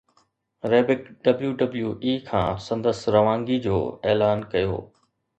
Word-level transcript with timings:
Ryback 0.71 1.01
WWE 1.31 2.13
کان 2.29 2.57
سندس 2.67 3.01
روانگي 3.15 3.57
جو 3.67 3.77
اعلان 4.09 4.41
ڪيو 4.55 4.81